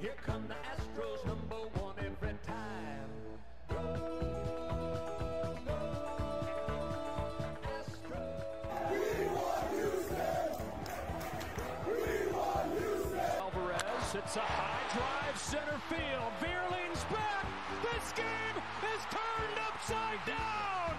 Here 0.00 0.14
come 0.24 0.48
the 0.48 0.54
Astros, 0.54 1.26
number 1.26 1.56
one 1.78 1.94
every 1.98 2.34
time. 2.46 3.10
Go, 3.68 3.76
go, 5.66 5.76
Astros. 7.68 8.40
We 8.90 9.26
want 9.28 9.68
Houston. 9.76 10.56
We 11.86 12.32
want 12.32 12.78
Houston. 12.78 13.28
Alvarez 13.40 14.14
it's 14.14 14.36
a 14.36 14.40
high 14.40 14.88
drive 14.96 15.38
center 15.38 15.78
field. 15.90 16.32
Vierling's 16.40 17.04
back. 17.12 17.44
This 17.82 18.12
game 18.12 18.56
is 18.96 19.02
turned 19.12 19.58
upside 19.68 20.24
down. 20.26 20.89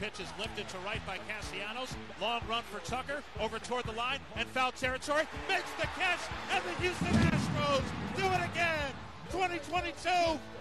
And 0.00 0.06
the 0.06 0.16
pitch 0.16 0.26
is 0.26 0.32
lifted 0.38 0.68
to 0.68 0.78
right 0.78 1.04
by 1.06 1.18
Castellanos. 1.28 1.94
Long 2.20 2.40
run 2.48 2.62
for 2.64 2.80
Tucker 2.88 3.22
over 3.40 3.58
toward 3.58 3.84
the 3.84 3.92
line 3.92 4.20
and 4.36 4.48
foul 4.48 4.72
territory. 4.72 5.24
Makes 5.48 5.70
the 5.78 5.86
catch, 5.98 6.20
and 6.52 6.62
the 6.64 6.82
Houston 6.82 7.06
Astros 7.08 7.82
do 8.16 8.24
it 8.24 8.50
again. 8.50 8.92
2022 9.30 10.08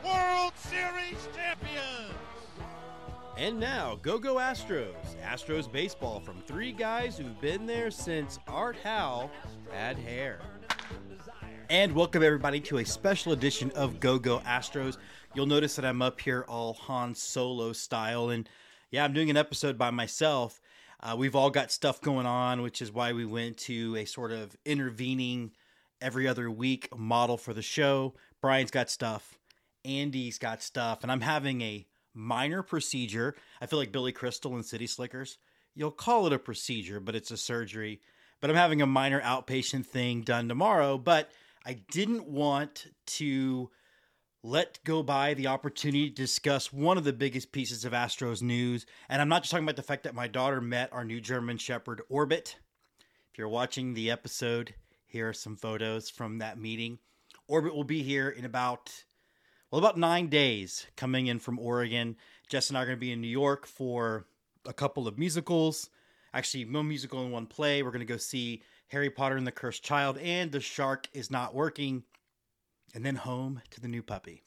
World 0.06 0.54
Series 0.58 1.28
champions. 1.36 2.14
And 3.38 3.60
now, 3.60 3.98
Go 4.02 4.20
Go 4.20 4.36
Astros. 4.36 4.94
Astros 5.24 5.72
baseball 5.72 6.20
from 6.20 6.42
three 6.42 6.72
guys 6.72 7.18
who've 7.18 7.40
been 7.40 7.66
there 7.66 7.92
since 7.92 8.40
Art 8.48 8.78
Howe 8.84 9.30
had 9.72 9.98
hair. 9.98 10.40
And 11.70 11.94
welcome 11.94 12.24
everybody 12.24 12.60
to 12.62 12.80
a 12.80 12.86
special 12.86 13.32
edition 13.32 13.72
of 13.72 14.00
Go 14.00 14.20
Go 14.20 14.40
Astros. 14.40 14.98
You'll 15.34 15.46
notice 15.46 15.76
that 15.76 15.86
I'm 15.86 16.02
up 16.02 16.20
here 16.20 16.44
all 16.48 16.74
Han 16.74 17.16
Solo 17.16 17.72
style, 17.74 18.32
and 18.32 18.50
yeah, 18.92 19.04
I'm 19.04 19.14
doing 19.14 19.30
an 19.30 19.38
episode 19.38 19.78
by 19.78 19.92
myself. 19.92 20.62
Uh, 21.02 21.16
we've 21.18 21.36
all 21.36 21.50
got 21.50 21.72
stuff 21.72 22.02
going 22.02 22.26
on, 22.26 22.62
which 22.62 22.82
is 22.82 22.92
why 22.92 23.14
we 23.14 23.26
went 23.26 23.58
to 23.58 23.96
a 23.96 24.06
sort 24.06 24.32
of 24.32 24.56
intervening 24.66 25.52
every 26.02 26.28
other 26.28 26.50
week 26.50 26.90
model 26.98 27.38
for 27.38 27.54
the 27.54 27.62
show. 27.62 28.16
Brian's 28.42 28.72
got 28.72 28.90
stuff, 28.90 29.38
Andy's 29.86 30.38
got 30.38 30.62
stuff, 30.62 31.04
and 31.04 31.12
I'm 31.12 31.22
having 31.22 31.62
a 31.62 31.86
minor 32.14 32.64
procedure. 32.64 33.36
I 33.62 33.66
feel 33.66 33.80
like 33.80 33.92
Billy 33.92 34.12
Crystal 34.12 34.56
and 34.56 34.66
City 34.66 34.88
Slickers. 34.88 35.38
You'll 35.76 35.92
call 35.92 36.28
it 36.28 36.34
a 36.34 36.40
procedure, 36.40 37.00
but 37.00 37.16
it's 37.16 37.32
a 37.32 37.38
surgery. 37.38 38.02
But 38.42 38.50
I'm 38.50 38.56
having 38.56 38.82
a 38.82 38.88
minor 38.88 39.22
outpatient 39.22 39.86
thing 39.86 40.22
done 40.22 40.48
tomorrow, 40.48 40.98
but 40.98 41.30
I 41.66 41.74
didn't 41.92 42.26
want 42.26 42.88
to 43.06 43.70
let 44.44 44.80
go 44.86 45.04
by 45.04 45.34
the 45.34 45.48
opportunity 45.48 46.10
to 46.10 46.16
discuss 46.16 46.72
one 46.72 46.98
of 46.98 47.04
the 47.04 47.12
biggest 47.12 47.52
pieces 47.52 47.84
of 47.84 47.92
Astros 47.92 48.42
news. 48.42 48.86
And 49.10 49.22
I'm 49.22 49.28
not 49.28 49.44
just 49.44 49.52
talking 49.52 49.66
about 49.66 49.76
the 49.76 49.84
fact 49.84 50.04
that 50.04 50.16
my 50.16 50.28
daughter 50.28 50.62
met 50.62 50.94
our 50.94 51.04
new 51.04 51.20
German 51.20 51.58
Shepherd, 51.58 52.02
Orbit. 52.10 52.56
If 53.32 53.38
you're 53.38 53.50
watching 53.50 53.94
the 53.94 54.10
episode, 54.10 54.74
here 55.06 55.30
are 55.30 55.34
some 55.34 55.58
photos 55.58 56.10
from 56.10 56.38
that 56.38 56.58
meeting. 56.58 57.00
Orbit 57.48 57.76
will 57.76 57.84
be 57.84 58.02
here 58.02 58.30
in 58.30 58.46
about, 58.46 59.04
well, 59.72 59.80
about 59.80 59.98
nine 59.98 60.28
days 60.28 60.88
coming 60.96 61.28
in 61.28 61.40
from 61.40 61.60
Oregon. 61.60 62.16
Jess 62.48 62.70
and 62.70 62.78
I 62.78 62.84
are 62.84 62.86
going 62.86 62.98
to 62.98 63.02
be 63.02 63.12
in 63.12 63.22
New 63.22 63.28
York 63.28 63.66
for 63.66 64.26
a 64.66 64.74
couple 64.74 65.08
of 65.08 65.18
musicals. 65.18 65.90
Actually, 66.34 66.64
one 66.64 66.88
musical 66.88 67.26
in 67.26 67.32
one 67.32 67.46
play. 67.46 67.84
We're 67.84 67.92
going 67.92 68.00
to 68.00 68.06
go 68.06 68.18
see 68.18 68.62
Harry 68.88 69.10
Potter 69.10 69.36
and 69.36 69.46
the 69.46 69.52
Cursed 69.52 69.84
Child 69.84 70.18
and 70.20 70.52
The 70.52 70.62
Shark 70.62 71.08
is 71.14 71.30
Not 71.30 71.54
Working 71.54 72.04
and 72.94 73.06
then 73.06 73.16
home 73.16 73.62
to 73.72 73.82
the 73.82 73.88
new 73.88 74.02
puppy. 74.02 74.44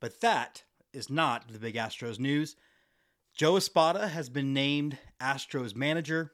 But 0.00 0.20
that 0.20 0.64
is 0.92 1.10
not 1.10 1.48
the 1.48 1.58
big 1.58 1.74
Astros 1.74 2.18
news. 2.18 2.56
Joe 3.36 3.56
Espada 3.56 4.08
has 4.08 4.28
been 4.28 4.52
named 4.52 4.98
Astros 5.20 5.74
manager. 5.74 6.32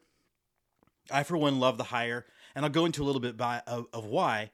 I, 1.11 1.23
for 1.23 1.37
one, 1.37 1.61
love 1.61 1.77
the 1.77 1.85
hire, 1.85 2.25
and 2.55 2.65
I'll 2.65 2.71
go 2.71 2.87
into 2.87 3.03
a 3.03 3.05
little 3.05 3.21
bit 3.21 3.37
by, 3.37 3.63
of, 3.67 3.87
of 3.93 4.07
why. 4.07 4.51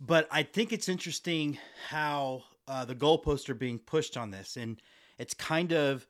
But 0.00 0.26
I 0.30 0.42
think 0.42 0.72
it's 0.72 0.88
interesting 0.88 1.58
how 1.88 2.44
uh, 2.66 2.84
the 2.84 2.94
goalposts 2.94 3.48
are 3.48 3.54
being 3.54 3.78
pushed 3.78 4.16
on 4.16 4.30
this, 4.30 4.56
and 4.56 4.80
it's 5.18 5.34
kind 5.34 5.72
of 5.72 6.06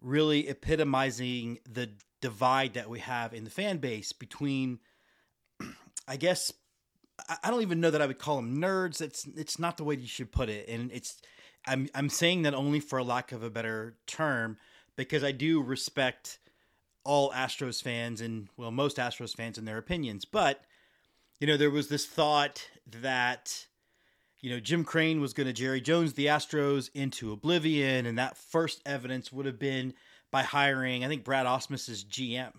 really 0.00 0.48
epitomizing 0.48 1.58
the 1.70 1.90
divide 2.20 2.74
that 2.74 2.88
we 2.88 3.00
have 3.00 3.34
in 3.34 3.44
the 3.44 3.50
fan 3.50 3.78
base 3.78 4.12
between, 4.12 4.78
I 6.08 6.16
guess, 6.16 6.52
I 7.42 7.50
don't 7.50 7.62
even 7.62 7.80
know 7.80 7.90
that 7.90 8.02
I 8.02 8.06
would 8.06 8.18
call 8.18 8.36
them 8.36 8.60
nerds. 8.60 9.00
It's 9.00 9.26
it's 9.36 9.58
not 9.58 9.76
the 9.76 9.84
way 9.84 9.96
you 9.96 10.06
should 10.06 10.32
put 10.32 10.48
it, 10.48 10.68
and 10.68 10.90
it's 10.92 11.20
I'm 11.66 11.88
I'm 11.94 12.08
saying 12.08 12.42
that 12.42 12.54
only 12.54 12.80
for 12.80 13.02
lack 13.02 13.32
of 13.32 13.42
a 13.42 13.50
better 13.50 13.96
term 14.06 14.58
because 14.96 15.24
I 15.24 15.32
do 15.32 15.62
respect 15.62 16.38
all 17.04 17.30
Astros 17.32 17.82
fans 17.82 18.20
and 18.20 18.48
well 18.56 18.70
most 18.70 18.96
Astros 18.96 19.34
fans 19.34 19.58
and 19.58 19.66
their 19.66 19.78
opinions, 19.78 20.24
but 20.24 20.62
you 21.40 21.46
know 21.46 21.56
there 21.56 21.70
was 21.70 21.88
this 21.88 22.06
thought 22.06 22.68
that 22.86 23.66
you 24.40 24.50
know 24.50 24.60
Jim 24.60 24.84
Crane 24.84 25.20
was 25.20 25.32
going 25.32 25.46
to 25.46 25.52
Jerry 25.52 25.80
Jones 25.80 26.14
the 26.14 26.26
Astros 26.26 26.90
into 26.94 27.32
oblivion, 27.32 28.06
and 28.06 28.18
that 28.18 28.36
first 28.36 28.80
evidence 28.86 29.32
would 29.32 29.46
have 29.46 29.58
been 29.58 29.94
by 30.30 30.42
hiring 30.42 31.04
I 31.04 31.08
think 31.08 31.24
Brad 31.24 31.46
Ausmus 31.46 31.88
as 31.88 32.04
GM 32.04 32.52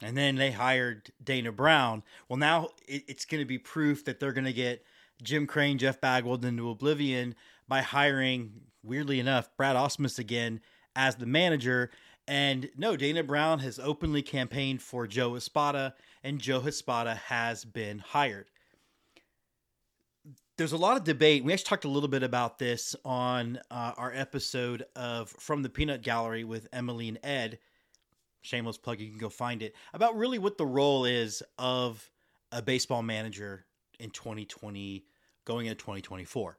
and 0.00 0.16
then 0.16 0.36
they 0.36 0.50
hired 0.50 1.10
Dana 1.22 1.52
Brown. 1.52 2.02
Well, 2.28 2.36
now 2.36 2.68
it's 2.86 3.24
going 3.24 3.42
to 3.42 3.46
be 3.46 3.58
proof 3.58 4.04
that 4.04 4.20
they're 4.20 4.32
going 4.32 4.44
to 4.44 4.52
get 4.52 4.84
Jim 5.22 5.46
Crane, 5.46 5.78
Jeff 5.78 6.00
Bagwell 6.00 6.44
into 6.44 6.70
oblivion 6.70 7.34
by 7.66 7.82
hiring, 7.82 8.52
weirdly 8.82 9.18
enough, 9.18 9.50
Brad 9.56 9.76
Ausmus 9.76 10.18
again 10.18 10.60
as 10.94 11.16
the 11.16 11.26
manager. 11.26 11.90
And 12.26 12.70
no, 12.76 12.96
Dana 12.96 13.22
Brown 13.22 13.58
has 13.60 13.78
openly 13.78 14.22
campaigned 14.22 14.82
for 14.82 15.06
Joe 15.06 15.34
Espada, 15.34 15.94
and 16.22 16.40
Joe 16.40 16.66
Espada 16.66 17.14
has 17.14 17.64
been 17.64 17.98
hired. 17.98 18.50
There's 20.56 20.72
a 20.72 20.76
lot 20.76 20.96
of 20.96 21.04
debate. 21.04 21.44
We 21.44 21.52
actually 21.52 21.68
talked 21.68 21.84
a 21.84 21.88
little 21.88 22.08
bit 22.08 22.22
about 22.22 22.58
this 22.58 22.94
on 23.04 23.60
uh, 23.70 23.92
our 23.96 24.12
episode 24.12 24.84
of 24.96 25.30
From 25.30 25.62
the 25.62 25.68
Peanut 25.68 26.02
Gallery 26.02 26.44
with 26.44 26.68
Emily 26.72 27.08
and 27.08 27.18
Ed 27.22 27.58
shameless 28.42 28.78
plug, 28.78 29.00
you 29.00 29.08
can 29.08 29.18
go 29.18 29.28
find 29.28 29.62
it, 29.62 29.74
about 29.92 30.16
really 30.16 30.38
what 30.38 30.58
the 30.58 30.66
role 30.66 31.04
is 31.04 31.42
of 31.58 32.10
a 32.52 32.62
baseball 32.62 33.02
manager 33.02 33.66
in 33.98 34.10
2020 34.10 35.04
going 35.44 35.66
into 35.66 35.76
2024. 35.76 36.58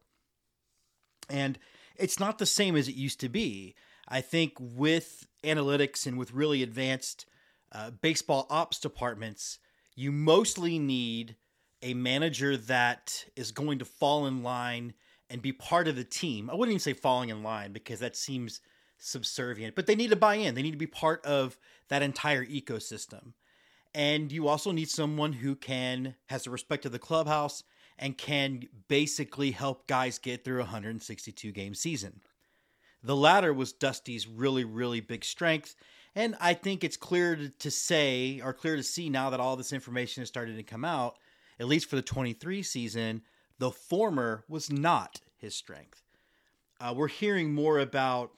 And 1.30 1.58
it's 1.96 2.20
not 2.20 2.38
the 2.38 2.46
same 2.46 2.76
as 2.76 2.88
it 2.88 2.96
used 2.96 3.20
to 3.22 3.30
be. 3.30 3.76
I 4.08 4.22
think 4.22 4.54
with 4.60 5.28
analytics 5.44 6.08
and 6.08 6.18
with 6.18 6.34
really 6.34 6.64
advanced 6.64 7.26
uh, 7.72 7.92
baseball 7.92 8.48
ops 8.50 8.80
departments, 8.80 9.60
you 9.96 10.12
mostly 10.12 10.80
need 10.80 11.36
a 11.82 11.94
manager 11.94 12.58
that 12.58 13.26
is 13.36 13.52
going 13.52 13.80
to 13.80 13.86
fall 13.86 14.26
in 14.26 14.44
line 14.44 14.94
and 15.30 15.42
be 15.42 15.52
part 15.52 15.88
of 15.88 15.96
the 15.96 16.04
team. 16.04 16.50
I 16.50 16.56
wouldn't 16.56 16.74
even 16.74 16.80
say 16.80 16.94
falling 16.94 17.30
in 17.30 17.44
line 17.44 17.72
because 17.72 18.00
that 18.00 18.16
seems 18.16 18.62
subservient, 19.00 19.76
but 19.76 19.88
they 19.88 19.96
need 19.96 20.10
to 20.12 20.16
buy 20.16 20.36
in. 20.36 20.56
They 20.56 20.62
need 20.62 20.72
to 20.72 20.78
be 20.78 20.88
part 20.88 21.26
of 21.26 21.58
that 21.88 22.02
entire 22.02 22.46
ecosystem. 22.46 23.34
And 23.94 24.32
you 24.32 24.48
also 24.48 24.72
need 24.72 24.90
someone 24.90 25.34
who 25.34 25.56
can 25.56 26.16
has 26.28 26.44
the 26.44 26.52
respect 26.52 26.86
of 26.86 26.92
the 26.92 27.00
clubhouse 27.00 27.64
and 27.98 28.18
can 28.18 28.64
basically 28.88 29.52
help 29.52 29.88
guys 29.88 30.20
get 30.20 30.44
through 30.44 30.58
a 30.58 30.70
162 30.70 31.52
game 31.52 31.74
season. 31.74 32.22
The 33.04 33.16
latter 33.16 33.54
was 33.54 33.74
Dusty's 33.74 34.28
really, 34.28 34.64
really 34.64 35.00
big 35.00 35.24
strength. 35.24 35.76
And 36.16 36.36
I 36.40 36.54
think 36.54 36.84
it's 36.84 36.98
clear 36.98 37.52
to 37.60 37.72
say, 37.72 38.42
or 38.44 38.54
clear 38.54 38.76
to 38.76 38.84
see 38.84 39.10
now 39.10 39.30
that 39.30 39.40
all 39.40 39.56
this 39.56 39.74
information 39.74 40.24
is 40.24 40.30
starting 40.30 40.58
to 40.58 40.64
come 40.64 40.84
out, 40.84 41.18
at 41.60 41.68
least 41.68 41.90
for 41.90 41.96
the 41.96 42.02
23 42.02 42.62
season, 42.64 43.22
the 43.58 43.72
former 43.72 44.44
was 44.48 44.72
not 44.72 45.22
his 45.38 45.56
strength. 45.56 46.04
Uh, 46.80 46.94
we're 46.96 47.08
hearing 47.08 47.54
more 47.54 47.80
about 47.80 48.32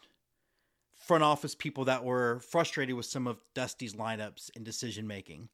front 1.02 1.24
office 1.24 1.56
people 1.56 1.86
that 1.86 2.04
were 2.04 2.40
frustrated 2.40 2.96
with 2.96 3.06
some 3.06 3.28
of 3.28 3.42
Dusty's 3.54 3.94
lineups 3.94 4.50
and 4.56 4.64
decision 4.64 5.08
making. 5.08 5.50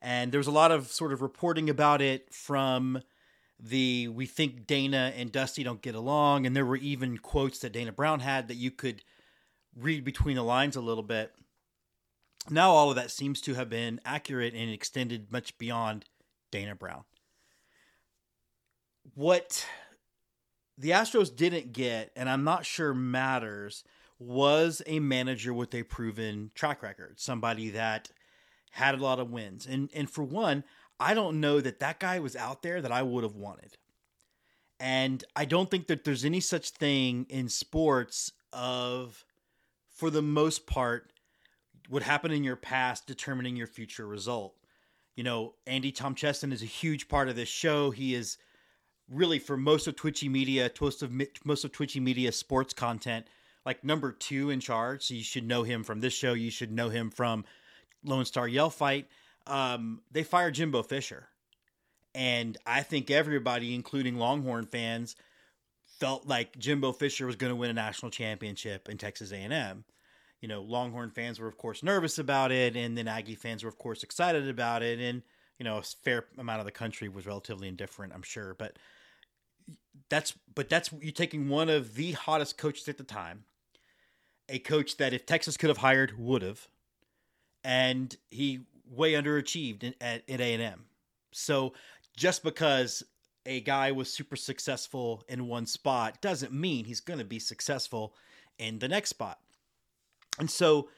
And 0.00 0.32
there 0.32 0.38
was 0.38 0.46
a 0.46 0.52
lot 0.52 0.70
of 0.70 0.88
sort 0.88 1.12
of 1.12 1.22
reporting 1.22 1.68
about 1.68 2.00
it 2.00 2.32
from 2.32 3.00
the 3.58 4.08
we 4.08 4.26
think 4.26 4.66
Dana 4.66 5.12
and 5.16 5.32
Dusty 5.32 5.64
don't 5.64 5.82
get 5.82 5.94
along. 5.94 6.46
And 6.46 6.54
there 6.54 6.66
were 6.66 6.76
even 6.76 7.18
quotes 7.18 7.58
that 7.60 7.72
Dana 7.72 7.92
Brown 7.92 8.20
had 8.20 8.48
that 8.48 8.56
you 8.56 8.70
could 8.70 9.02
read 9.76 10.04
between 10.04 10.36
the 10.36 10.42
lines 10.42 10.76
a 10.76 10.80
little 10.80 11.02
bit. 11.02 11.32
Now, 12.50 12.70
all 12.70 12.90
of 12.90 12.96
that 12.96 13.10
seems 13.10 13.40
to 13.42 13.54
have 13.54 13.70
been 13.70 14.00
accurate 14.04 14.54
and 14.54 14.70
extended 14.70 15.32
much 15.32 15.56
beyond 15.56 16.04
Dana 16.50 16.74
Brown. 16.74 17.04
What 19.14 19.66
the 20.76 20.90
Astros 20.90 21.34
didn't 21.34 21.72
get, 21.72 22.10
and 22.14 22.28
I'm 22.28 22.44
not 22.44 22.66
sure 22.66 22.92
matters, 22.92 23.84
was 24.24 24.82
a 24.86 25.00
manager 25.00 25.52
with 25.52 25.74
a 25.74 25.82
proven 25.82 26.50
track 26.54 26.82
record, 26.82 27.20
somebody 27.20 27.70
that 27.70 28.10
had 28.70 28.94
a 28.94 29.02
lot 29.02 29.20
of 29.20 29.30
wins. 29.30 29.66
And 29.66 29.90
and 29.94 30.10
for 30.10 30.24
one, 30.24 30.64
I 30.98 31.14
don't 31.14 31.40
know 31.40 31.60
that 31.60 31.80
that 31.80 32.00
guy 32.00 32.18
was 32.18 32.36
out 32.36 32.62
there 32.62 32.80
that 32.80 32.92
I 32.92 33.02
would 33.02 33.24
have 33.24 33.36
wanted. 33.36 33.76
And 34.80 35.22
I 35.36 35.44
don't 35.44 35.70
think 35.70 35.86
that 35.86 36.04
there's 36.04 36.24
any 36.24 36.40
such 36.40 36.70
thing 36.70 37.26
in 37.28 37.48
sports 37.48 38.32
of 38.52 39.24
for 39.90 40.10
the 40.10 40.22
most 40.22 40.66
part 40.66 41.12
what 41.88 42.02
happened 42.02 42.34
in 42.34 42.44
your 42.44 42.56
past 42.56 43.06
determining 43.06 43.56
your 43.56 43.66
future 43.66 44.06
result. 44.06 44.54
You 45.16 45.22
know, 45.22 45.54
Andy 45.66 45.92
Tom 45.92 46.14
Cheston 46.14 46.52
is 46.52 46.62
a 46.62 46.66
huge 46.66 47.08
part 47.08 47.28
of 47.28 47.36
this 47.36 47.48
show. 47.48 47.90
He 47.90 48.14
is 48.14 48.38
really 49.08 49.38
for 49.38 49.56
most 49.56 49.86
of 49.86 49.94
Twitchy 49.94 50.28
Media, 50.28 50.70
most 50.80 51.02
of 51.02 51.12
most 51.44 51.64
of 51.64 51.72
Twitchy 51.72 52.00
Media 52.00 52.32
sports 52.32 52.72
content 52.74 53.26
like 53.64 53.84
number 53.84 54.12
two 54.12 54.50
in 54.50 54.60
charge. 54.60 55.04
So 55.04 55.14
you 55.14 55.22
should 55.22 55.46
know 55.46 55.62
him 55.62 55.84
from 55.84 56.00
this 56.00 56.12
show. 56.12 56.32
You 56.32 56.50
should 56.50 56.72
know 56.72 56.88
him 56.88 57.10
from 57.10 57.44
Lone 58.04 58.24
Star 58.24 58.46
Yell 58.46 58.70
Fight. 58.70 59.08
Um, 59.46 60.00
they 60.10 60.22
fired 60.22 60.54
Jimbo 60.54 60.82
Fisher. 60.82 61.28
And 62.14 62.56
I 62.64 62.82
think 62.82 63.10
everybody, 63.10 63.74
including 63.74 64.16
Longhorn 64.16 64.66
fans, 64.66 65.16
felt 65.98 66.26
like 66.26 66.56
Jimbo 66.58 66.92
Fisher 66.92 67.26
was 67.26 67.36
going 67.36 67.50
to 67.50 67.56
win 67.56 67.70
a 67.70 67.74
national 67.74 68.10
championship 68.10 68.88
in 68.88 68.98
Texas 68.98 69.32
A&M. 69.32 69.84
You 70.40 70.48
know, 70.48 70.62
Longhorn 70.62 71.10
fans 71.10 71.40
were 71.40 71.48
of 71.48 71.56
course 71.56 71.82
nervous 71.82 72.18
about 72.18 72.52
it, 72.52 72.76
and 72.76 72.96
then 72.96 73.08
Aggie 73.08 73.34
fans 73.34 73.64
were 73.64 73.68
of 73.68 73.78
course 73.78 74.02
excited 74.02 74.48
about 74.48 74.82
it, 74.82 75.00
and 75.00 75.22
you 75.58 75.64
know, 75.64 75.78
a 75.78 75.82
fair 75.82 76.26
amount 76.38 76.60
of 76.60 76.66
the 76.66 76.72
country 76.72 77.08
was 77.08 77.26
relatively 77.26 77.68
indifferent, 77.68 78.12
I'm 78.12 78.22
sure. 78.22 78.54
But 78.58 78.76
that's 80.08 80.34
but 80.54 80.68
that's 80.68 80.90
you 81.00 81.12
taking 81.12 81.48
one 81.48 81.68
of 81.68 81.94
the 81.94 82.12
hottest 82.12 82.58
coaches 82.58 82.88
at 82.88 82.98
the 82.98 83.04
time, 83.04 83.44
a 84.48 84.58
coach 84.58 84.96
that 84.98 85.12
if 85.12 85.26
Texas 85.26 85.56
could 85.56 85.68
have 85.68 85.78
hired 85.78 86.18
would 86.18 86.42
have, 86.42 86.68
and 87.62 88.16
he 88.30 88.60
way 88.90 89.12
underachieved 89.12 89.82
in, 89.82 89.94
at 90.00 90.28
at 90.28 90.40
A 90.40 90.54
and 90.54 90.62
M. 90.62 90.84
So 91.32 91.72
just 92.16 92.42
because 92.42 93.02
a 93.46 93.60
guy 93.60 93.92
was 93.92 94.12
super 94.12 94.36
successful 94.36 95.24
in 95.28 95.48
one 95.48 95.66
spot 95.66 96.20
doesn't 96.20 96.52
mean 96.52 96.84
he's 96.84 97.00
going 97.00 97.18
to 97.18 97.24
be 97.24 97.38
successful 97.38 98.14
in 98.58 98.78
the 98.78 98.88
next 98.88 99.10
spot. 99.10 99.38
And 100.38 100.50
so 100.50 100.88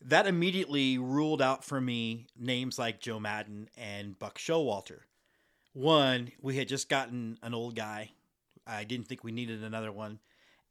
that 0.00 0.26
immediately 0.26 0.98
ruled 0.98 1.40
out 1.40 1.64
for 1.64 1.80
me 1.80 2.26
names 2.38 2.78
like 2.78 3.00
Joe 3.00 3.18
Maddon 3.18 3.68
and 3.76 4.18
Buck 4.18 4.38
Showalter. 4.38 5.00
One, 5.72 6.30
we 6.40 6.56
had 6.56 6.68
just 6.68 6.88
gotten 6.88 7.38
an 7.42 7.54
old 7.54 7.74
guy. 7.74 8.10
I 8.66 8.84
didn't 8.84 9.08
think 9.08 9.24
we 9.24 9.32
needed 9.32 9.64
another 9.64 9.90
one. 9.90 10.18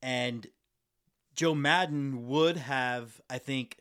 And 0.01 0.47
Joe 1.35 1.55
Maddon 1.55 2.27
would 2.27 2.57
have, 2.57 3.19
I 3.29 3.37
think, 3.37 3.77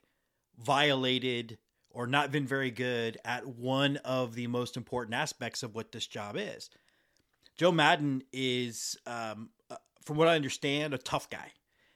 violated 0.58 1.58
or 1.90 2.06
not 2.06 2.32
been 2.32 2.46
very 2.46 2.70
good 2.70 3.18
at 3.24 3.46
one 3.46 3.98
of 3.98 4.34
the 4.34 4.46
most 4.46 4.76
important 4.76 5.14
aspects 5.14 5.62
of 5.62 5.74
what 5.74 5.92
this 5.92 6.06
job 6.06 6.36
is. 6.38 6.70
Joe 7.56 7.72
Maddon 7.72 8.22
is, 8.32 8.96
um, 9.06 9.50
uh, 9.70 9.76
from 10.02 10.16
what 10.16 10.28
I 10.28 10.36
understand, 10.36 10.94
a 10.94 10.98
tough 10.98 11.28
guy. 11.28 11.52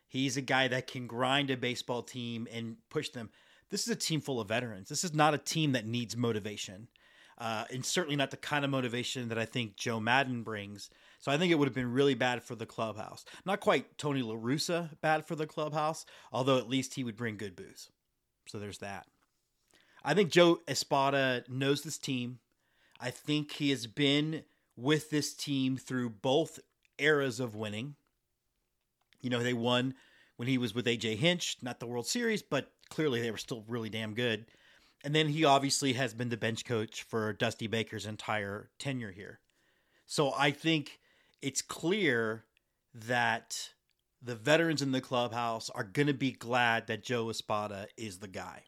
He's 0.06 0.36
a 0.36 0.42
guy 0.42 0.68
that 0.68 0.86
can 0.86 1.06
grind 1.06 1.50
a 1.50 1.56
baseball 1.56 2.02
team 2.02 2.46
and 2.52 2.76
push 2.90 3.08
them. 3.08 3.30
This 3.70 3.82
is 3.82 3.88
a 3.88 3.96
team 3.96 4.20
full 4.20 4.40
of 4.40 4.48
veterans. 4.48 4.88
This 4.88 5.02
is 5.02 5.14
not 5.14 5.34
a 5.34 5.38
team 5.38 5.72
that 5.72 5.86
needs 5.86 6.16
motivation. 6.16 6.88
Uh, 7.38 7.64
and 7.72 7.84
certainly 7.84 8.16
not 8.16 8.30
the 8.30 8.36
kind 8.36 8.64
of 8.64 8.70
motivation 8.70 9.28
that 9.28 9.38
I 9.38 9.44
think 9.44 9.76
Joe 9.76 10.00
Maddon 10.00 10.42
brings. 10.42 10.90
So 11.26 11.32
I 11.32 11.38
think 11.38 11.50
it 11.50 11.56
would 11.56 11.66
have 11.66 11.74
been 11.74 11.90
really 11.90 12.14
bad 12.14 12.44
for 12.44 12.54
the 12.54 12.66
clubhouse. 12.66 13.24
Not 13.44 13.58
quite 13.58 13.98
Tony 13.98 14.22
La 14.22 14.36
Russa 14.36 14.90
bad 15.00 15.26
for 15.26 15.34
the 15.34 15.44
clubhouse, 15.44 16.06
although 16.30 16.56
at 16.56 16.68
least 16.68 16.94
he 16.94 17.02
would 17.02 17.16
bring 17.16 17.36
good 17.36 17.56
booze. 17.56 17.90
So 18.46 18.60
there's 18.60 18.78
that. 18.78 19.08
I 20.04 20.14
think 20.14 20.30
Joe 20.30 20.60
Espada 20.68 21.42
knows 21.48 21.82
this 21.82 21.98
team. 21.98 22.38
I 23.00 23.10
think 23.10 23.50
he 23.54 23.70
has 23.70 23.88
been 23.88 24.44
with 24.76 25.10
this 25.10 25.34
team 25.34 25.76
through 25.76 26.10
both 26.10 26.60
eras 26.96 27.40
of 27.40 27.56
winning. 27.56 27.96
You 29.20 29.30
know, 29.30 29.42
they 29.42 29.52
won 29.52 29.94
when 30.36 30.46
he 30.46 30.58
was 30.58 30.76
with 30.76 30.86
AJ 30.86 31.16
Hinch, 31.16 31.56
not 31.60 31.80
the 31.80 31.88
World 31.88 32.06
Series, 32.06 32.42
but 32.42 32.70
clearly 32.88 33.20
they 33.20 33.32
were 33.32 33.36
still 33.36 33.64
really 33.66 33.90
damn 33.90 34.14
good. 34.14 34.46
And 35.02 35.12
then 35.12 35.26
he 35.26 35.44
obviously 35.44 35.94
has 35.94 36.14
been 36.14 36.28
the 36.28 36.36
bench 36.36 36.64
coach 36.64 37.02
for 37.02 37.32
Dusty 37.32 37.66
Baker's 37.66 38.06
entire 38.06 38.70
tenure 38.78 39.10
here. 39.10 39.40
So 40.06 40.32
I 40.32 40.52
think 40.52 41.00
it's 41.42 41.62
clear 41.62 42.44
that 42.94 43.70
the 44.22 44.34
veterans 44.34 44.82
in 44.82 44.92
the 44.92 45.00
clubhouse 45.00 45.70
are 45.70 45.84
going 45.84 46.06
to 46.06 46.14
be 46.14 46.32
glad 46.32 46.86
that 46.86 47.04
Joe 47.04 47.30
Espada 47.30 47.86
is 47.96 48.18
the 48.18 48.28
guy. 48.28 48.62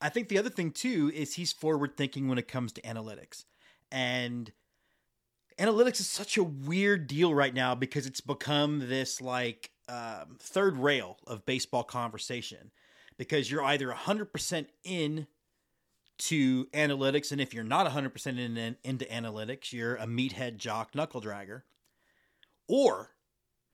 I 0.00 0.08
think 0.08 0.28
the 0.28 0.38
other 0.38 0.50
thing 0.50 0.70
too 0.70 1.10
is 1.14 1.34
he's 1.34 1.52
forward 1.52 1.96
thinking 1.96 2.28
when 2.28 2.38
it 2.38 2.48
comes 2.48 2.72
to 2.74 2.82
analytics. 2.82 3.44
And 3.90 4.52
analytics 5.58 6.00
is 6.00 6.08
such 6.08 6.36
a 6.36 6.44
weird 6.44 7.06
deal 7.06 7.34
right 7.34 7.54
now 7.54 7.74
because 7.74 8.06
it's 8.06 8.20
become 8.20 8.88
this 8.88 9.20
like 9.20 9.70
um, 9.88 10.36
third 10.38 10.76
rail 10.76 11.16
of 11.26 11.46
baseball 11.46 11.84
conversation 11.84 12.70
because 13.16 13.50
you're 13.50 13.64
either 13.64 13.88
100% 13.88 14.66
in 14.84 15.26
to 16.18 16.66
analytics 16.66 17.32
and 17.32 17.40
if 17.40 17.52
you're 17.52 17.64
not 17.64 17.86
100% 17.86 18.26
in, 18.26 18.56
in, 18.56 18.76
into 18.84 19.04
analytics 19.06 19.72
you're 19.72 19.96
a 19.96 20.06
meathead 20.06 20.56
jock 20.56 20.94
knuckle 20.94 21.20
dragger 21.20 21.62
or 22.68 23.10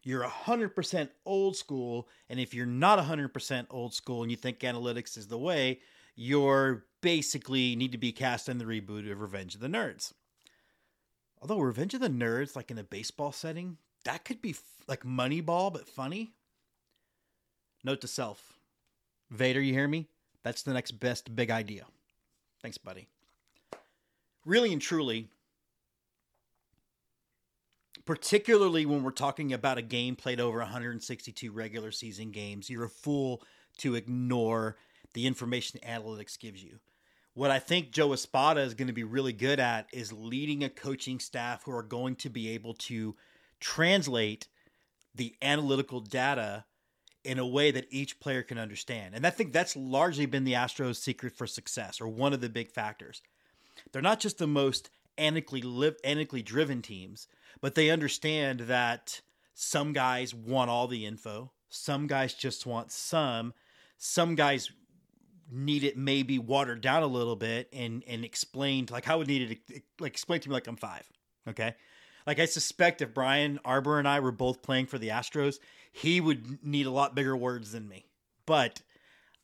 you're 0.03 0.25
100% 0.25 1.09
old 1.25 1.57
school 1.57 2.09
and 2.29 2.41
if 2.41 2.53
you're 2.53 2.67
not 2.67 2.99
100% 2.99 3.67
old 3.71 3.95
school 3.95 4.23
and 4.23 4.31
you 4.31 4.37
think 4.37 4.59
analytics 4.61 5.17
is 5.17 5.29
the 5.29 5.39
way 5.39 5.81
you're 6.17 6.85
basically 7.01 7.75
need 7.77 7.93
to 7.93 7.99
be 7.99 8.13
cast 8.13 8.49
in 8.49 8.59
the 8.59 8.65
reboot 8.65 9.11
of 9.11 9.21
revenge 9.21 9.55
of 9.55 9.61
the 9.61 9.69
nerds 9.69 10.13
although 11.41 11.59
revenge 11.59 11.95
of 11.95 12.01
the 12.01 12.09
nerds 12.09 12.57
like 12.57 12.71
in 12.71 12.79
a 12.79 12.85
baseball 12.85 13.33
setting 13.33 13.77
that 14.05 14.25
could 14.25 14.43
be 14.43 14.51
f- 14.51 14.63
like 14.89 15.05
moneyball 15.05 15.73
but 15.73 15.89
funny 15.89 16.35
note 17.85 18.01
to 18.01 18.09
self 18.09 18.59
Vader, 19.33 19.63
you 19.63 19.73
hear 19.73 19.89
me? 19.89 20.09
That's 20.43 20.63
the 20.63 20.75
next 20.75 20.93
best 20.93 21.35
big 21.35 21.51
idea. 21.51 21.87
Thanks, 22.63 22.79
buddy. 22.79 23.09
Really 24.45 24.73
and 24.73 24.81
truly, 24.81 25.29
particularly 28.05 28.87
when 28.87 29.03
we're 29.03 29.11
talking 29.11 29.53
about 29.53 29.79
a 29.79 29.83
game 29.83 30.17
played 30.17 30.41
over 30.41 30.59
162 30.59 31.51
regular 31.51 31.91
season 31.91 32.31
games, 32.31 32.71
you're 32.71 32.85
a 32.85 32.89
fool 32.89 33.43
to 33.79 33.95
ignore 33.95 34.77
the 35.15 35.27
information 35.27 35.81
analytics 35.87 36.39
gives 36.39 36.63
you. 36.63 36.79
What 37.35 37.51
I 37.51 37.59
think 37.59 37.93
Joe 37.93 38.13
Espada 38.13 38.61
is 38.61 38.75
going 38.75 38.89
to 38.89 38.93
be 38.93 39.05
really 39.05 39.33
good 39.33 39.59
at 39.59 39.89
is 39.93 40.13
leading 40.13 40.63
a 40.63 40.69
coaching 40.69 41.19
staff 41.19 41.65
who 41.65 41.73
are 41.73 41.83
going 41.83 42.17
to 42.17 42.29
be 42.29 42.51
able 42.51 42.75
to 42.75 43.17
translate 43.59 44.49
the 45.15 45.35
analytical 45.41 46.01
data 46.01 46.65
in 47.25 47.39
a 47.39 47.47
way 47.47 47.71
that 47.71 47.87
each 47.91 48.21
player 48.21 48.43
can 48.43 48.59
understand. 48.59 49.15
And 49.15 49.27
I 49.27 49.31
think 49.31 49.53
that's 49.53 49.77
largely 49.77 50.27
been 50.27 50.45
the 50.45 50.55
Astros' 50.55 50.97
secret 50.97 51.37
for 51.37 51.47
success, 51.47 52.01
or 52.01 52.09
one 52.09 52.33
of 52.33 52.41
the 52.41 52.49
big 52.49 52.71
factors. 52.71 53.23
They're 53.93 54.03
not 54.03 54.21
just 54.21 54.39
the 54.39 54.47
most 54.47 54.91
analytically, 55.19 55.63
live, 55.63 55.97
driven 56.45 56.83
teams, 56.83 57.29
but 57.61 57.75
they 57.75 57.91
understand 57.91 58.61
that 58.61 59.21
some 59.55 59.93
guys 59.93 60.35
want 60.35 60.71
all 60.71 60.89
the 60.89 61.07
info, 61.07 61.53
some 61.69 62.07
guys 62.07 62.35
just 62.35 62.67
want 62.67 62.91
some, 62.91 63.55
some 63.99 64.35
guys 64.35 64.73
need 65.51 65.85
it 65.85 65.97
maybe 65.97 66.39
watered 66.39 66.81
down 66.81 67.03
a 67.03 67.07
little 67.07 67.37
bit 67.37 67.69
and 67.75 68.03
and 68.07 68.25
explained 68.25 68.91
like 68.91 69.05
how 69.05 69.19
would 69.19 69.29
need 69.29 69.61
it 69.69 69.83
like 70.01 70.13
explain 70.13 70.41
to 70.41 70.49
me 70.49 70.55
like 70.55 70.67
I'm 70.67 70.77
five. 70.77 71.07
Okay. 71.47 71.75
Like 72.27 72.39
I 72.39 72.47
suspect 72.47 73.03
if 73.03 73.13
Brian 73.13 73.59
Arbor 73.65 73.99
and 73.99 74.09
I 74.09 74.21
were 74.21 74.33
both 74.33 74.63
playing 74.63 74.87
for 74.87 74.99
the 74.99 75.09
Astros, 75.09 75.59
he 75.93 76.21
would 76.21 76.65
need 76.65 76.87
a 76.87 76.91
lot 76.91 77.15
bigger 77.15 77.37
words 77.37 77.73
than 77.73 77.89
me. 77.89 78.07
But 78.47 78.83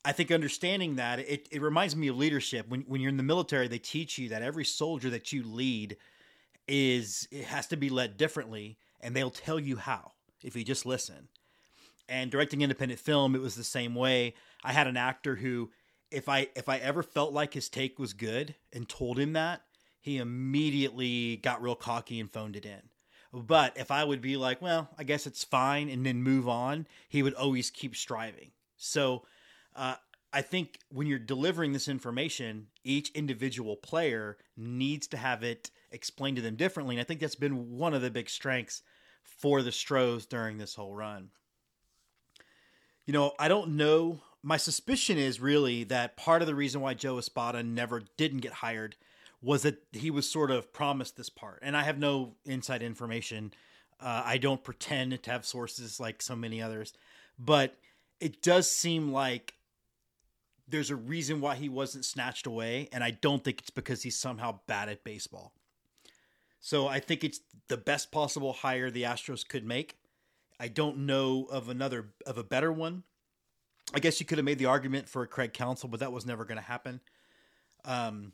I 0.04 0.12
think 0.12 0.32
understanding 0.32 0.96
that 0.96 1.18
it, 1.20 1.48
it 1.50 1.62
reminds 1.62 1.94
me 1.94 2.08
of 2.08 2.16
leadership. 2.16 2.68
When 2.68 2.80
when 2.82 3.00
you're 3.00 3.10
in 3.10 3.18
the 3.18 3.22
military, 3.22 3.68
they 3.68 3.78
teach 3.78 4.18
you 4.18 4.30
that 4.30 4.42
every 4.42 4.64
soldier 4.64 5.10
that 5.10 5.32
you 5.32 5.42
lead 5.42 5.96
is 6.66 7.28
it 7.30 7.44
has 7.44 7.66
to 7.68 7.76
be 7.76 7.90
led 7.90 8.16
differently, 8.16 8.78
and 9.00 9.14
they'll 9.14 9.30
tell 9.30 9.60
you 9.60 9.76
how 9.76 10.12
if 10.42 10.56
you 10.56 10.64
just 10.64 10.86
listen. 10.86 11.28
And 12.08 12.30
directing 12.30 12.62
independent 12.62 13.00
film, 13.00 13.34
it 13.34 13.42
was 13.42 13.54
the 13.54 13.64
same 13.64 13.94
way. 13.94 14.34
I 14.64 14.72
had 14.72 14.86
an 14.86 14.96
actor 14.96 15.36
who, 15.36 15.70
if 16.10 16.28
I 16.28 16.48
if 16.56 16.68
I 16.68 16.78
ever 16.78 17.02
felt 17.02 17.32
like 17.34 17.52
his 17.52 17.68
take 17.68 17.98
was 17.98 18.14
good 18.14 18.54
and 18.72 18.88
told 18.88 19.18
him 19.18 19.34
that, 19.34 19.62
he 20.00 20.16
immediately 20.16 21.36
got 21.36 21.60
real 21.60 21.74
cocky 21.74 22.18
and 22.18 22.30
phoned 22.32 22.56
it 22.56 22.64
in. 22.64 22.80
But 23.32 23.76
if 23.76 23.90
I 23.90 24.04
would 24.04 24.22
be 24.22 24.36
like, 24.36 24.62
well, 24.62 24.88
I 24.98 25.04
guess 25.04 25.26
it's 25.26 25.44
fine, 25.44 25.88
and 25.88 26.04
then 26.04 26.22
move 26.22 26.48
on, 26.48 26.86
he 27.08 27.22
would 27.22 27.34
always 27.34 27.70
keep 27.70 27.94
striving. 27.94 28.52
So 28.76 29.24
uh, 29.76 29.96
I 30.32 30.42
think 30.42 30.78
when 30.90 31.06
you're 31.06 31.18
delivering 31.18 31.72
this 31.72 31.88
information, 31.88 32.68
each 32.84 33.10
individual 33.10 33.76
player 33.76 34.38
needs 34.56 35.06
to 35.08 35.16
have 35.16 35.42
it 35.42 35.70
explained 35.90 36.36
to 36.36 36.42
them 36.42 36.56
differently. 36.56 36.96
And 36.96 37.00
I 37.00 37.04
think 37.04 37.20
that's 37.20 37.34
been 37.34 37.76
one 37.76 37.94
of 37.94 38.02
the 38.02 38.10
big 38.10 38.30
strengths 38.30 38.82
for 39.22 39.62
the 39.62 39.72
Stros 39.72 40.26
during 40.26 40.58
this 40.58 40.74
whole 40.74 40.94
run. 40.94 41.30
You 43.06 43.12
know, 43.12 43.32
I 43.38 43.48
don't 43.48 43.76
know. 43.76 44.20
My 44.42 44.56
suspicion 44.56 45.18
is 45.18 45.40
really 45.40 45.84
that 45.84 46.16
part 46.16 46.42
of 46.42 46.48
the 46.48 46.54
reason 46.54 46.80
why 46.80 46.94
Joe 46.94 47.18
Espada 47.18 47.62
never 47.62 48.02
didn't 48.16 48.40
get 48.40 48.52
hired 48.52 48.96
was 49.40 49.62
that 49.62 49.78
he 49.92 50.10
was 50.10 50.30
sort 50.30 50.50
of 50.50 50.72
promised 50.72 51.16
this 51.16 51.30
part. 51.30 51.60
And 51.62 51.76
I 51.76 51.84
have 51.84 51.98
no 51.98 52.34
inside 52.44 52.82
information. 52.82 53.52
Uh, 54.00 54.22
I 54.24 54.38
don't 54.38 54.62
pretend 54.62 55.22
to 55.22 55.30
have 55.30 55.46
sources 55.46 56.00
like 56.00 56.22
so 56.22 56.34
many 56.34 56.60
others, 56.60 56.92
but 57.38 57.76
it 58.20 58.42
does 58.42 58.70
seem 58.70 59.12
like 59.12 59.54
there's 60.66 60.90
a 60.90 60.96
reason 60.96 61.40
why 61.40 61.54
he 61.54 61.68
wasn't 61.68 62.04
snatched 62.04 62.46
away. 62.46 62.88
And 62.92 63.02
I 63.02 63.12
don't 63.12 63.42
think 63.42 63.60
it's 63.60 63.70
because 63.70 64.02
he's 64.02 64.18
somehow 64.18 64.60
bad 64.66 64.88
at 64.88 65.04
baseball. 65.04 65.52
So 66.60 66.88
I 66.88 67.00
think 67.00 67.22
it's 67.24 67.40
the 67.68 67.76
best 67.76 68.10
possible 68.10 68.52
hire 68.52 68.90
the 68.90 69.04
Astros 69.04 69.46
could 69.48 69.64
make. 69.64 69.96
I 70.60 70.68
don't 70.68 71.06
know 71.06 71.46
of 71.50 71.68
another 71.68 72.08
of 72.26 72.36
a 72.36 72.42
better 72.42 72.72
one. 72.72 73.04
I 73.94 74.00
guess 74.00 74.20
you 74.20 74.26
could 74.26 74.38
have 74.38 74.44
made 74.44 74.58
the 74.58 74.66
argument 74.66 75.08
for 75.08 75.24
Craig 75.26 75.54
Counsell, 75.54 75.88
but 75.88 76.00
that 76.00 76.12
was 76.12 76.26
never 76.26 76.44
going 76.44 76.58
to 76.58 76.64
happen. 76.64 77.00
Um, 77.84 78.32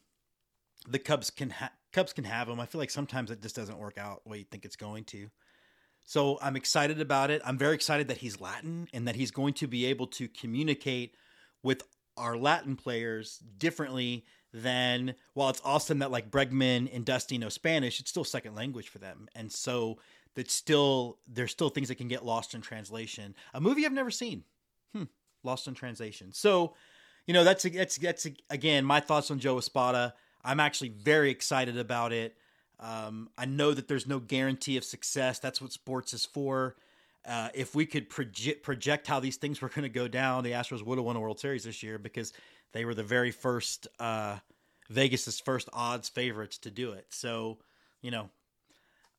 the 0.88 0.98
Cubs 0.98 1.30
can 1.30 1.50
ha- 1.50 1.72
Cubs 1.92 2.12
can 2.12 2.24
have 2.24 2.48
him. 2.48 2.60
I 2.60 2.66
feel 2.66 2.80
like 2.80 2.90
sometimes 2.90 3.30
it 3.30 3.40
just 3.40 3.56
doesn't 3.56 3.78
work 3.78 3.98
out 3.98 4.26
way 4.26 4.38
you 4.38 4.44
think 4.44 4.64
it's 4.64 4.76
going 4.76 5.04
to. 5.04 5.30
So 6.04 6.38
I'm 6.42 6.56
excited 6.56 7.00
about 7.00 7.30
it. 7.30 7.40
I'm 7.44 7.56
very 7.56 7.74
excited 7.74 8.08
that 8.08 8.18
he's 8.18 8.40
Latin 8.40 8.88
and 8.92 9.08
that 9.08 9.16
he's 9.16 9.30
going 9.30 9.54
to 9.54 9.66
be 9.66 9.86
able 9.86 10.06
to 10.08 10.28
communicate 10.28 11.14
with 11.62 11.82
our 12.16 12.36
Latin 12.36 12.76
players 12.76 13.38
differently 13.58 14.26
than 14.52 15.14
while 15.32 15.50
it's 15.50 15.62
awesome 15.64 15.98
that 15.98 16.10
like 16.10 16.30
Bregman 16.30 16.94
and 16.94 17.04
Dusty 17.04 17.38
know 17.38 17.48
Spanish, 17.48 18.00
it's 18.00 18.10
still 18.10 18.24
second 18.24 18.54
language 18.54 18.88
for 18.88 18.98
them. 18.98 19.28
And 19.34 19.50
so 19.50 19.98
that's 20.36 20.54
still 20.54 21.18
there's 21.26 21.50
still 21.50 21.70
things 21.70 21.88
that 21.88 21.96
can 21.96 22.08
get 22.08 22.24
lost 22.24 22.54
in 22.54 22.60
translation. 22.60 23.34
A 23.52 23.60
movie 23.60 23.84
I've 23.84 23.92
never 23.92 24.10
seen. 24.10 24.44
Hmm. 24.94 25.04
Lost 25.42 25.66
in 25.66 25.74
translation. 25.74 26.32
So, 26.32 26.74
you 27.26 27.34
know, 27.34 27.44
that's 27.44 27.64
that's 27.64 27.96
that's 27.96 28.26
again 28.50 28.84
my 28.84 29.00
thoughts 29.00 29.30
on 29.30 29.38
Joe 29.38 29.58
Espada. 29.58 30.14
I'm 30.44 30.60
actually 30.60 30.90
very 30.90 31.30
excited 31.30 31.78
about 31.78 32.12
it. 32.12 32.36
Um, 32.80 33.30
I 33.38 33.46
know 33.46 33.72
that 33.72 33.88
there's 33.88 34.06
no 34.06 34.18
guarantee 34.18 34.76
of 34.76 34.84
success. 34.84 35.38
That's 35.38 35.60
what 35.60 35.72
sports 35.72 36.12
is 36.12 36.26
for. 36.26 36.76
Uh, 37.26 37.48
if 37.54 37.74
we 37.74 37.86
could 37.86 38.10
project 38.10 39.06
how 39.06 39.18
these 39.18 39.36
things 39.36 39.62
were 39.62 39.70
going 39.70 39.84
to 39.84 39.88
go 39.88 40.08
down, 40.08 40.44
the 40.44 40.50
Astros 40.50 40.84
would 40.84 40.98
have 40.98 41.04
won 41.04 41.16
a 41.16 41.20
World 41.20 41.40
Series 41.40 41.64
this 41.64 41.82
year 41.82 41.98
because 41.98 42.34
they 42.72 42.84
were 42.84 42.94
the 42.94 43.02
very 43.02 43.30
first 43.30 43.88
uh, 43.98 44.36
Vegas's 44.90 45.40
first 45.40 45.68
odds 45.72 46.08
favorites 46.10 46.58
to 46.58 46.70
do 46.70 46.92
it. 46.92 47.06
So, 47.08 47.58
you 48.02 48.10
know, 48.10 48.28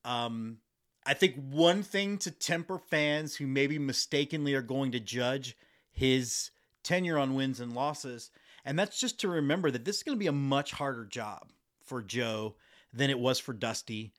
um, 0.03 0.57
I 1.05 1.15
think 1.15 1.35
one 1.49 1.81
thing 1.81 2.19
to 2.19 2.31
temper 2.31 2.77
fans 2.77 3.35
who 3.35 3.47
maybe 3.47 3.79
mistakenly 3.79 4.53
are 4.53 4.61
going 4.61 4.91
to 4.91 4.99
judge 4.99 5.57
his 5.91 6.51
tenure 6.83 7.17
on 7.17 7.33
wins 7.33 7.59
and 7.59 7.73
losses, 7.73 8.29
and 8.65 8.77
that's 8.77 8.99
just 8.99 9.19
to 9.21 9.29
remember 9.29 9.71
that 9.71 9.85
this 9.85 9.97
is 9.97 10.03
going 10.03 10.17
to 10.17 10.19
be 10.19 10.27
a 10.27 10.33
much 10.33 10.71
harder 10.71 11.05
job 11.05 11.51
for 11.85 12.01
Joe 12.01 12.55
than 12.91 13.09
it 13.09 13.19
was 13.19 13.39
for 13.39 13.53
Dusty 13.53 14.11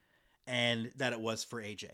and 0.46 0.90
that 0.96 1.12
it 1.12 1.20
was 1.20 1.44
for 1.44 1.60
AJ. 1.60 1.86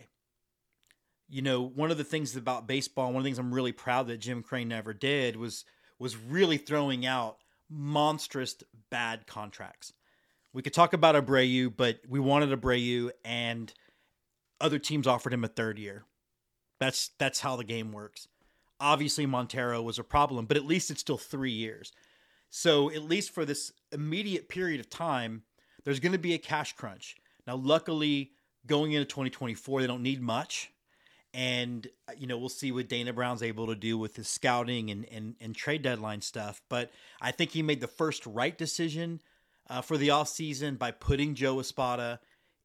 You 1.28 1.40
know, 1.42 1.62
one 1.62 1.90
of 1.90 1.96
the 1.96 2.04
things 2.04 2.36
about 2.36 2.68
baseball, 2.68 3.06
one 3.06 3.16
of 3.16 3.22
the 3.22 3.28
things 3.28 3.38
I'm 3.38 3.54
really 3.54 3.72
proud 3.72 4.08
that 4.08 4.18
Jim 4.18 4.42
Crane 4.42 4.68
never 4.68 4.92
did 4.92 5.36
was 5.36 5.64
was 5.98 6.16
really 6.16 6.58
throwing 6.58 7.06
out 7.06 7.38
monstrous 7.70 8.56
bad 8.90 9.26
contracts. 9.26 9.92
We 10.52 10.60
could 10.60 10.74
talk 10.74 10.92
about 10.92 11.14
Abreu, 11.14 11.72
but 11.74 12.00
we 12.06 12.20
wanted 12.20 12.50
Abreu 12.50 13.10
and 13.24 13.72
other 14.60 14.78
teams 14.78 15.06
offered 15.06 15.32
him 15.32 15.44
a 15.44 15.48
third 15.48 15.78
year. 15.78 16.04
That's 16.78 17.10
that's 17.18 17.40
how 17.40 17.56
the 17.56 17.64
game 17.64 17.92
works. 17.92 18.28
Obviously 18.80 19.24
Montero 19.24 19.80
was 19.80 19.98
a 19.98 20.04
problem, 20.04 20.44
but 20.44 20.56
at 20.56 20.66
least 20.66 20.90
it's 20.90 21.00
still 21.00 21.16
3 21.16 21.50
years. 21.50 21.92
So, 22.54 22.90
at 22.90 23.02
least 23.02 23.30
for 23.30 23.46
this 23.46 23.72
immediate 23.92 24.46
period 24.46 24.78
of 24.78 24.90
time, 24.90 25.42
there's 25.84 26.00
going 26.00 26.12
to 26.12 26.18
be 26.18 26.34
a 26.34 26.38
cash 26.38 26.74
crunch. 26.74 27.16
Now, 27.46 27.56
luckily, 27.56 28.32
going 28.66 28.92
into 28.92 29.06
2024, 29.06 29.80
they 29.80 29.86
don't 29.86 30.02
need 30.02 30.20
much. 30.20 30.70
And, 31.32 31.88
you 32.18 32.26
know, 32.26 32.36
we'll 32.36 32.50
see 32.50 32.70
what 32.70 32.90
Dana 32.90 33.14
Brown's 33.14 33.42
able 33.42 33.68
to 33.68 33.74
do 33.74 33.96
with 33.96 34.16
his 34.16 34.28
scouting 34.28 34.90
and, 34.90 35.06
and, 35.10 35.34
and 35.40 35.56
trade 35.56 35.80
deadline 35.80 36.20
stuff. 36.20 36.60
But 36.68 36.90
I 37.22 37.30
think 37.30 37.52
he 37.52 37.62
made 37.62 37.80
the 37.80 37.86
first 37.86 38.26
right 38.26 38.56
decision 38.56 39.22
uh, 39.70 39.80
for 39.80 39.96
the 39.96 40.08
offseason 40.08 40.78
by 40.78 40.90
putting 40.90 41.34
Joe 41.34 41.58
Espada 41.58 42.20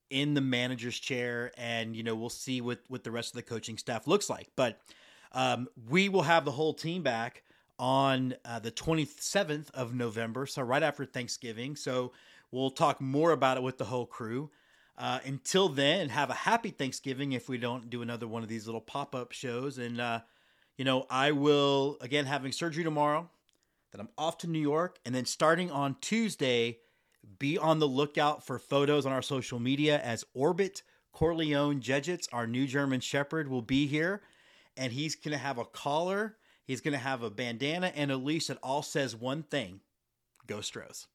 in 0.10 0.34
the 0.34 0.41
manager's 0.41 1.00
chair. 1.00 1.53
And, 1.56 1.96
you 1.96 2.03
know, 2.03 2.13
we'll 2.13 2.27
see 2.27 2.60
what, 2.60 2.79
what 2.89 3.06
the 3.06 3.12
rest 3.12 3.29
of 3.29 3.38
the 3.38 3.50
coaching 3.50 3.77
staff 3.77 4.06
looks 4.06 4.29
like. 4.29 4.50
But 4.58 4.82
um, 5.32 5.70
we 5.89 6.10
will 6.10 6.24
have 6.24 6.44
the 6.44 6.51
whole 6.51 6.74
team 6.74 7.03
back 7.03 7.44
on 7.79 8.36
uh, 8.46 8.60
the 8.60 8.72
27th 8.72 9.69
of 9.72 9.93
November. 9.93 10.46
So, 10.46 10.62
right 10.62 10.84
after 10.84 11.05
Thanksgiving. 11.05 11.75
So, 11.75 12.12
We'll 12.51 12.72
talk 12.72 13.01
more 13.01 13.31
about 13.31 13.57
it 13.57 13.63
with 13.63 13.77
the 13.77 13.86
whole 13.86 14.05
crew. 14.05 14.50
Uh, 14.98 15.19
until 15.25 15.69
then, 15.69 16.10
have 16.10 16.29
a 16.29 16.34
happy 16.34 16.72
Thanksgiving 16.72 17.34
if 17.34 17.50
we 17.50 17.57
don't 17.57 17.89
do 17.89 18.01
another 18.01 18.27
one 18.27 18.41
of 18.41 18.50
these 18.50 18.65
little 18.65 18.81
pop 18.81 19.13
up 19.13 19.31
shows. 19.31 19.77
And, 19.77 20.00
uh, 20.00 20.22
you 20.77 20.86
know, 20.86 21.05
I 21.10 21.31
will, 21.31 21.98
again, 22.01 22.25
having 22.25 22.51
surgery 22.51 22.84
tomorrow, 22.84 23.29
then 23.91 24.01
I'm 24.01 24.10
off 24.17 24.38
to 24.39 24.48
New 24.48 24.60
York. 24.60 24.98
And 25.05 25.13
then 25.13 25.25
starting 25.25 25.69
on 25.69 25.98
Tuesday, 26.01 26.79
be 27.38 27.57
on 27.57 27.79
the 27.79 27.88
lookout 27.88 28.46
for 28.46 28.57
photos 28.57 29.05
on 29.05 29.12
our 29.12 29.22
social 29.22 29.60
media 29.60 30.00
as 30.00 30.24
Orbit 30.34 30.84
Corleone 31.12 31.81
Jejits, 31.81 32.27
our 32.31 32.48
new 32.48 32.65
German 32.65 33.01
Shepherd, 33.01 33.50
will 33.50 33.62
be 33.62 33.88
here. 33.88 34.22
And 34.77 34.93
he's 34.93 35.15
going 35.15 35.34
to 35.34 35.38
have 35.38 35.57
a 35.57 35.65
collar, 35.65 36.38
he's 36.67 36.81
going 36.81 36.93
to 36.93 37.00
have 37.00 37.24
a 37.24 37.31
bandana 37.31 37.91
and 37.95 38.12
a 38.12 38.17
leash 38.17 38.47
that 38.47 38.59
all 38.62 38.83
says 38.83 39.15
one 39.15 39.41
thing 39.41 39.79
Go 40.45 40.62
Stros. 40.62 41.07